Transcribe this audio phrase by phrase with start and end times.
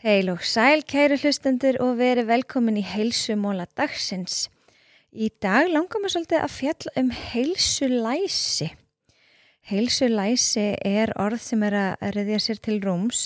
[0.00, 4.46] Heil og sæl kæru hlustendur og veri velkomin í heilsumóla dagsins.
[5.12, 8.70] Í dag langar maður svolítið að fjalla um heilsulæsi.
[9.68, 13.20] Heilsulæsi er orð sem er að reyðja sér til rúms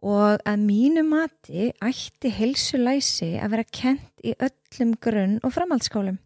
[0.00, 6.16] og að mínu mati ætti heilsulæsi að vera kent í öllum grunn og framhaldsskólum.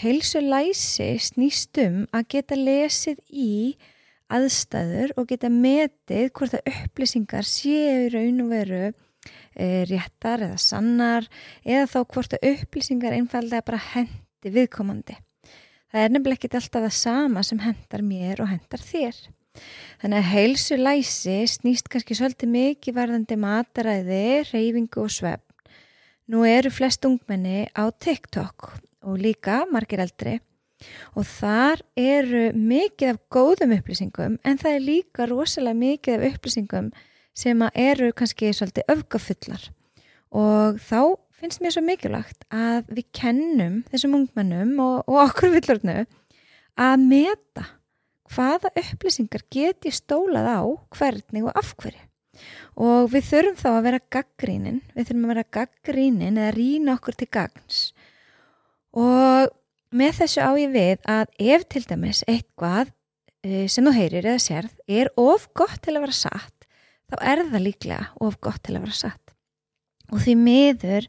[0.00, 3.52] Heilsulæsi snýst um að geta lesið í
[4.32, 11.28] aðstæður og geta metið hvort að upplýsingar séu raun og veru e, réttar eða sannar
[11.64, 15.16] eða þá hvort að upplýsingar einfallega bara hendi viðkomandi.
[15.88, 19.20] Það er nefnilega ekki alltaf það sama sem hendar mér og hendar þér.
[20.02, 25.44] Þannig að heilsu læsi snýst kannski svolítið mikið varðandi mataræði, reyfingu og svefn.
[26.28, 28.68] Nú eru flest ungmenni á TikTok
[29.08, 30.36] og líka margir eldri
[31.14, 36.90] og þar eru mikið af góðum upplýsingum en það er líka rosalega mikið af upplýsingum
[37.38, 39.68] sem eru kannski svolítið öfgafullar.
[40.34, 41.00] Og þá
[41.38, 46.02] finnst mér svo mikilvægt að við kennum þessum ungmennum og, og okkur villurnu
[46.78, 47.66] að meta
[48.34, 50.60] hvaða upplýsingar geti stólað á
[50.98, 52.04] hvernig og af hverju.
[52.78, 57.18] Og við þurfum þá að vera gaggrínin við þurfum að vera gaggrínin eða rína okkur
[57.18, 57.80] til gagns.
[58.94, 59.48] Og
[59.94, 62.92] með þessu á ég við að ef til dæmis eitthvað
[63.44, 66.68] eh, sem þú heyrir eða sérð er of gott til að vera satt
[67.08, 69.34] þá er það líklega of gott til að vera satt.
[70.08, 71.08] Og því miður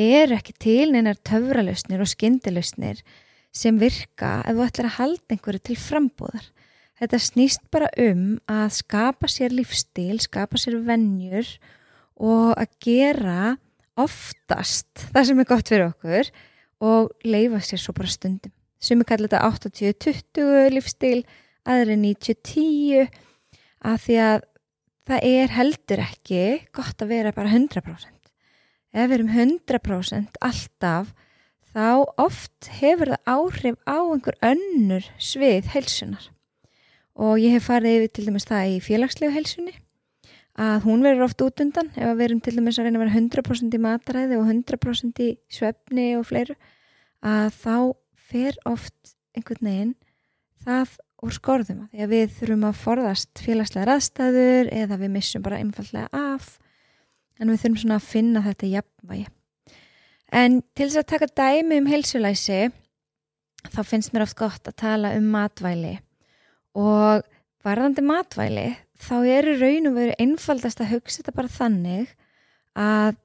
[0.00, 3.02] er ekki til neinar töfralösnir og skyndilösnir
[3.52, 6.46] sem virka ef þú ætlar að halda einhverju til frambúðar.
[6.98, 11.50] Þetta snýst bara um að skapa sér lífstíl, skapa sér vennjur
[12.18, 13.56] og að gera
[13.98, 16.32] oftast það sem er gott fyrir okkur
[16.84, 18.52] og leifa sér svo bara stundum.
[18.78, 21.24] Sem er kallið þetta 80-20 lífstíl,
[21.66, 23.08] aðri 90-10
[23.88, 24.46] að því að
[25.08, 26.44] það er heldur ekki
[26.76, 28.18] gott að vera bara 100%
[28.98, 31.12] ef við erum 100% alltaf
[31.68, 31.88] þá
[32.20, 36.30] oft hefur það áhrif á einhver önnur svið heilsunar
[37.18, 39.76] og ég hef farið yfir til dæmis það í félagslegu heilsunni
[40.58, 41.90] að hún verður oft út undan.
[41.94, 45.28] Ef við erum til dæmis að reyna að vera 100% í mataræði og 100% í
[45.52, 46.56] svefni og fleiru
[47.22, 47.76] að þá
[48.28, 49.94] fer oft einhvern veginn
[50.66, 51.86] það úr skorðum.
[51.92, 56.56] Því að við þurfum að forðast félagslega raðstæður eða við missum bara einfallega af
[57.38, 59.26] en við þurfum svona að finna þetta jafnvægi.
[60.38, 62.60] En til þess að taka dæmi um heilsulæsi
[63.72, 65.96] þá finnst mér oft gott að tala um matvæli.
[66.78, 67.24] Og
[67.64, 68.68] varðandi matvæli
[68.98, 72.14] þá eru raun og veru einfaldast að hugsa þetta bara þannig
[72.78, 73.18] að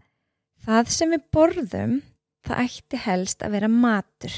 [0.64, 1.98] það sem við borðum
[2.44, 4.38] það ætti helst að vera matur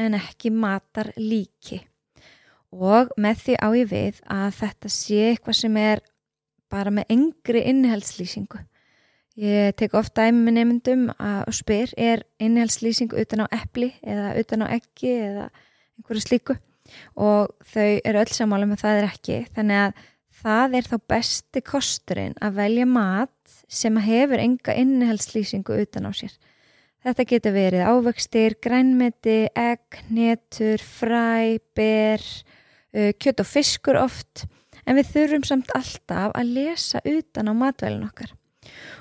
[0.00, 1.82] en ekki matar líki
[2.72, 6.02] og með því á ég við að þetta sé eitthvað sem er
[6.72, 8.62] bara með engri innihaldslýsingu.
[9.40, 14.66] Ég tek ofta æmi nefndum og spyr er innihaldslýsing utan á eppli eða utan á
[14.72, 15.46] ekki eða
[16.00, 16.56] einhverju slíku?
[17.16, 20.02] Og þau eru öll samála með það er ekki þannig að
[20.42, 26.34] það er þá besti kosturinn að velja mat sem hefur enga innihaldslýsingu utan á sér.
[27.02, 32.22] Þetta getur verið ávöxtir, grænmeti, egg, netur, fræ, ber,
[32.94, 34.44] uh, kjött og fiskur oft.
[34.86, 38.30] En við þurfum samt alltaf að lesa utan á matvælun okkar.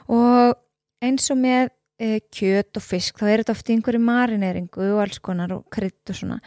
[0.09, 0.57] Og
[1.05, 1.69] eins og með
[2.01, 5.67] uh, kjött og fisk þá er þetta oft í einhverju marineringu og alls konar og
[5.73, 6.39] krydd og svona.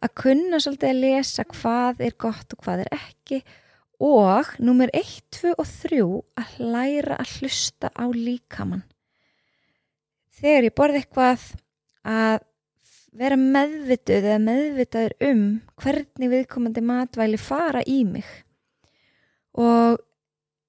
[0.00, 3.42] Að kunna svolítið að lesa hvað er gott og hvað er ekki
[4.02, 6.00] og nummer 1, 2 og 3
[6.42, 8.82] að læra að hlusta á líkamann.
[10.32, 11.44] Þegar ég borði eitthvað
[12.02, 12.38] að
[13.12, 15.42] vera meðvituð eða meðvitaður um
[15.82, 18.26] hvernig viðkomandi matvæli fara í mig.
[19.52, 20.00] Og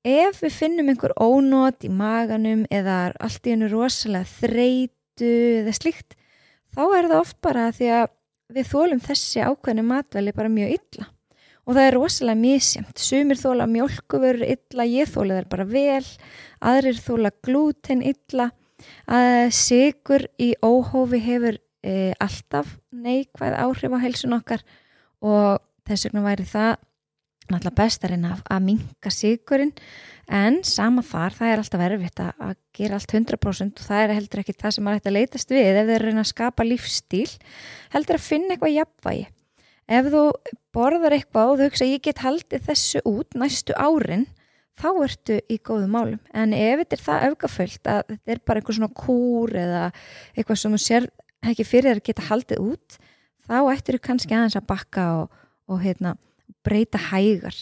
[0.03, 5.31] ef við finnum einhver ónót í maganum eða allt í hennu rosalega þreitu
[5.63, 6.17] eða slikt
[6.75, 8.05] þá er það oft bara því að
[8.53, 11.07] við þólum þessi ákveðinu matvæli bara mjög illa
[11.63, 16.05] og það er rosalega misjamt sumir þóla mjölkuvörur illa ég þóla þær bara vel.
[16.59, 18.49] Aðrir þóla glúten illa.
[19.07, 24.65] Að sigur í óhófi hefur e, alltaf neikvæð áhrif á helsun okkar.
[25.23, 26.73] Og þess vegna væri það
[27.51, 29.73] náttúrulega bestarinn af að minka sigurinn
[30.31, 34.41] en sama þar það er alltaf erfitt að gera allt 100% og það er heldur
[34.43, 37.31] ekki það sem maður ætti að leytast við ef þeir reyna að skapa lífstíl
[37.95, 39.25] heldur að finna eitthvað jafnvægi
[39.87, 40.23] ef þú
[40.73, 44.25] borðar eitthvað og þú hugsa ég get haldið þessu út næstu árin
[44.79, 46.19] þá ertu í góðu málum.
[46.33, 49.83] En ef þetta er það öfgaföld að þetta er bara einhver svona kúr eða
[50.33, 51.09] eitthvað sem þú sér
[51.43, 52.97] ekki fyrir að geta haldið út
[53.43, 56.15] þá ættir þú kannski aðeins að bakka og, og heitna,
[56.65, 57.57] breyta hægar.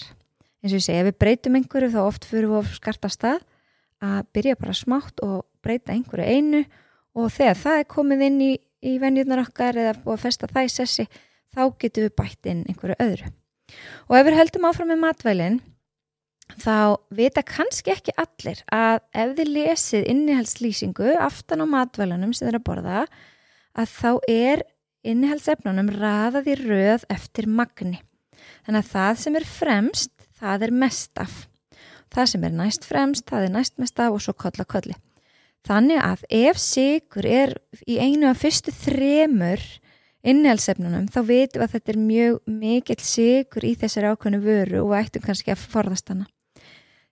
[0.62, 3.42] Eins og ég segi, ef við breytum einhverju þá oft fyrir við skarta stað
[4.02, 6.64] að byrja bara smátt og breyta einhverju einu.
[7.18, 8.52] Og þegar það er komið inn í,
[8.88, 11.08] í venjurnar okkar eða búið að festa það í sessi
[11.52, 13.32] þá getum við bætt inn einhverju öðru.
[14.10, 15.60] Og ef við höldum áfram með matvælinn
[16.60, 22.60] þá vita kannski ekki allir að ef þið lesið innihaldslýsingu aftan á matvælunum sem þeir
[22.60, 23.04] að borða
[23.72, 24.64] að þá er
[25.08, 28.02] innihaldsefnunum raðað í röð eftir magni.
[28.66, 31.38] Þannig að það sem er fremst, það er mest af.
[32.12, 34.98] Það sem er næst fremst, það er næst mest af og svo kolla kolli.
[35.68, 37.56] Þannig að ef sigur er
[37.86, 39.62] í einu af fyrstu þremur
[40.28, 44.96] innhjálpsefnunum þá veitum við að þetta er mjög mikill sigur í þessari ákveðinu vöru og
[45.00, 46.28] ættum kannski að forðast hana.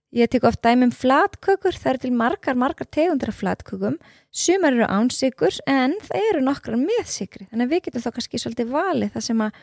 [0.09, 3.99] Ég tek ofta dæmum flatkökur, það eru til margar, margar tegundir af flatkökum,
[4.33, 8.41] sumar eru ánsigur en það eru nokkrar með sigri þannig að við getum þá kannski
[8.41, 9.59] svolítið valið það sem að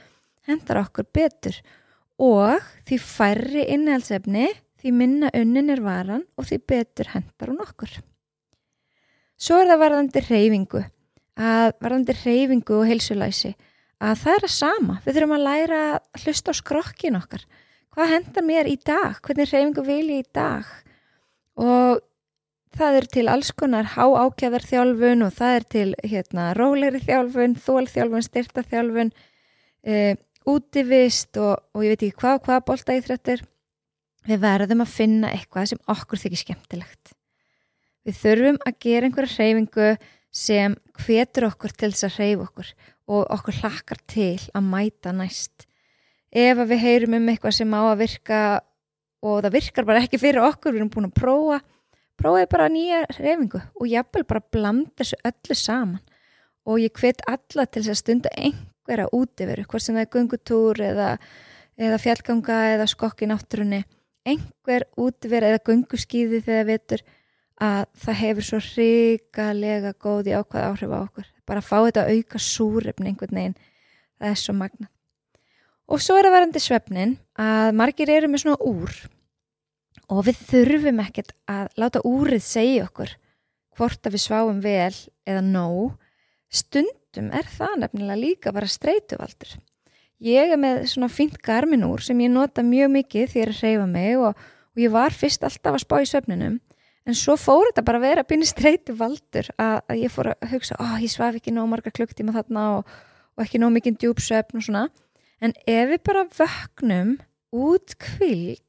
[0.47, 1.59] hendar okkur betur
[2.23, 7.99] og því færri innhjálpsefni, því minna unnin er varan og því betur hendar hún okkur.
[9.37, 10.85] Svo er það varðandi reyfingu,
[11.37, 13.53] að varðandi reyfingu og heilsulæsi,
[14.01, 14.99] að það er að sama.
[15.05, 17.47] Við þurfum að læra að hlusta á skrokkin okkar.
[17.97, 19.17] Hvað hendar mér í dag?
[19.25, 20.69] Hvernig reyfingu vil ég í dag?
[21.57, 22.03] Og
[22.77, 27.57] það er til alls konar há ákjæðar þjálfun og það er til hérna, rólegri þjálfun,
[27.65, 29.13] þólþjálfun, styrtaþjálfun,
[29.87, 30.17] e,
[30.47, 33.45] útivist og, og ég veit ekki hvað, hvað bólta í þrettir.
[34.27, 37.15] Við verðum að finna eitthvað sem okkur þykir skemmtilegt.
[38.07, 39.89] Við þurfum að gera einhverja hreyfingu
[40.37, 42.73] sem hvetur okkur til þess að hreyfa okkur
[43.07, 45.65] og okkur hlakkar til að mæta næst.
[46.29, 48.41] Ef við heyrum um eitthvað sem á að virka
[49.25, 51.61] og það virkar bara ekki fyrir okkur, við erum búin að prófa,
[52.21, 56.05] prófaði bara nýja hreyfingu og jáfnvel bara blanda þessu öllu saman.
[56.67, 60.83] Og ég hvet alla til þess að stunda einhverja útiveru, hvort sem það er gungutúr
[60.83, 61.11] eða,
[61.79, 63.85] eða fjallganga eða skokk í náttúrunni,
[64.27, 67.07] einhver útiveru eða gunguskýði þegar vetur
[67.63, 71.31] að það hefur svo hrigalega góði ákvað áhrif á okkur.
[71.47, 73.59] Bara að fá þetta að auka súrefni einhvern veginn,
[74.19, 74.91] það er svo magna
[75.87, 78.97] og svo er að verðandi svefnin að margir eru með svona úr
[80.11, 83.15] og við þurfum ekkert að láta úrið segja okkur
[83.77, 84.95] hvort að við sváum vel
[85.29, 85.97] eða nóg.
[86.51, 89.57] Stundum er það nefnilega líka bara streytuvaldur
[90.23, 94.15] ég er með svona fint garminúr sem ég nota mjög mikið því að reyfa mig
[94.17, 96.61] og, og ég var fyrst alltaf að spá í svefninum
[97.07, 100.49] en svo fór þetta bara að vera byrni streyti valdur að, að ég fór að
[100.53, 102.95] hugsa oh, ég svaf ekki nóg marga klukktíma þarna og,
[103.37, 104.87] og ekki nóg mikinn djúpsöfn og svona.
[105.41, 107.17] En ef við bara vögnum
[107.55, 108.63] út kvilt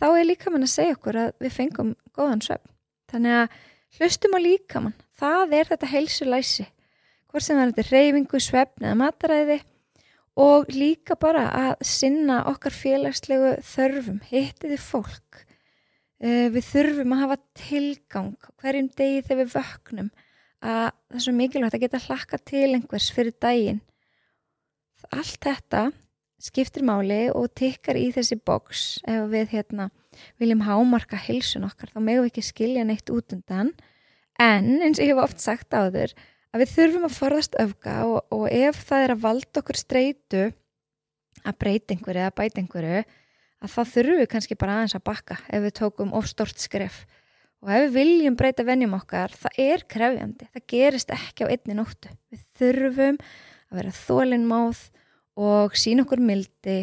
[0.00, 2.70] þá er líkamann að segja okkur að við fengum góðan söfn
[3.10, 3.58] þannig að
[3.98, 4.96] hlustum á líkamann.
[5.18, 6.66] Það er þetta heilsulæsi.
[7.30, 9.60] Hvort sem það er reyfingu, svefn eða mataræði.
[10.40, 15.42] Og líka bara að sinna okkar félagslegu þörfum, hittiði fólk.
[15.42, 15.49] Uh,
[16.20, 20.10] við þurfum að hafa tilgang hverjum degi þegar við vöknum.
[20.60, 23.80] Að það er svo mikilvægt að geta hlakka til einhvers fyrir daginn.
[25.16, 25.86] Allt þetta
[26.40, 29.88] skiptir máli og tikkar í þessi boks ef við hérna
[30.40, 33.72] viljum hámarka hilsun okkar þá megum við ekki skilja neitt út undan.
[34.40, 36.12] En eins og ég hef oft sagt á þur
[36.50, 40.44] að við þurfum að forðast öfga og, og ef það er að valda okkur streitu
[41.40, 43.02] að breyta einhverju eða bæta einhverju
[43.60, 47.02] að það þurfum við kannski bara aðeins að bakka ef við tókum ofstort skref.
[47.60, 51.76] Og ef við viljum breyta vennjum okkar það er krefjandi, það gerist ekki á einni
[51.76, 54.80] nóttu, við þurfum að vera þólinnmáð
[55.40, 56.78] og sína okkur mildi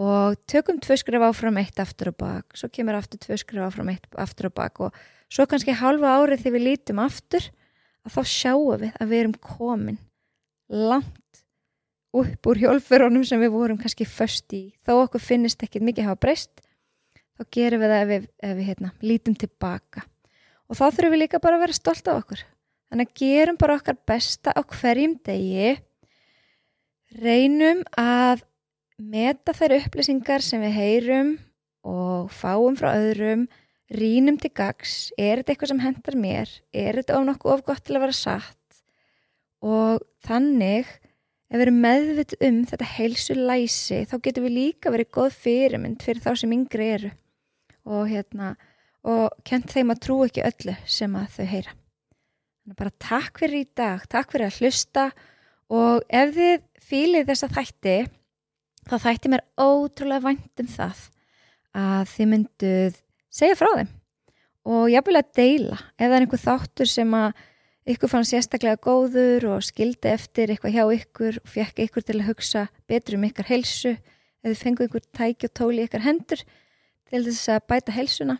[0.00, 3.92] og tökum tvö skref áfram eitt aftur og bak, svo kemur aftur tvö skref áfram
[3.92, 4.80] eitt aftur og bak.
[4.80, 5.00] Og
[5.30, 7.50] svo kannski halva árið þegar við lítum aftur
[8.06, 10.00] að þá sjáum við að við erum komin
[10.70, 11.44] langt
[12.16, 14.70] upp úr hjólfurunum sem við vorum kannski först í.
[14.86, 16.64] Þó okkur finnist ekki mikið hafa breyst
[17.40, 20.04] þá gerum við það ef við, ef við hérna, lítum tilbaka.
[20.68, 22.42] Og þá þurfum við líka bara að vera stolt af okkur.
[22.90, 25.70] Þannig að gerum bara okkar besta á hverjum degi.
[27.20, 28.44] Reynum að
[29.00, 31.32] meta þær upplýsingar sem við heyrum
[31.88, 33.48] og fáum frá öðrum.
[33.90, 36.50] Rínum til gags er þetta eitthvað sem hendar mér?
[36.70, 38.82] Er þetta of nokkuð of gott til að vera satt?
[39.64, 40.92] Og þannig
[41.50, 46.04] ef við erum meðvitt um þetta heilsu læsi þá getur við líka verið góð fyrirmynd
[46.06, 47.10] fyrir þá sem yngri eru.
[47.90, 48.54] Og hérna
[49.10, 51.76] og kent þeim að trú ekki öllu sem að þau heyra.
[52.60, 55.06] Þannig bara takk fyrir í dag, takk fyrir að hlusta.
[55.70, 56.56] Og ef þið
[56.90, 57.96] fýlið þessa þætti
[58.90, 61.06] þá þætti mér ótrúlega vænt um það
[61.80, 63.90] að þið mynduð segja frá þeim.
[64.70, 67.46] Og jáfnvel að deila ef það er einhver þáttur sem að
[67.88, 72.28] ykkur fann sérstaklega góður og skildi eftir eitthvað hjá ykkur og fekk ykkur til að
[72.28, 73.96] hugsa betur um ykkar helsu
[74.44, 76.44] eða fengu ykkur tæki og tóli ykkar hendur
[77.10, 78.38] til þess að bæta helsuna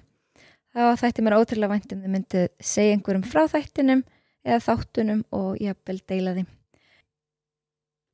[0.77, 4.05] þá þætti mér ótrúlega vænt um þið myndu segja einhverjum frá þættinum
[4.45, 6.47] eða þáttunum og jafnvel deila því